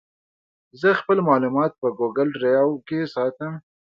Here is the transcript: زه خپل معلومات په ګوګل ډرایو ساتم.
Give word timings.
زه 0.81 0.89
خپل 0.99 1.17
معلومات 1.29 1.71
په 1.81 1.87
ګوګل 1.99 2.27
ډرایو 2.35 2.71
ساتم. 3.13 3.53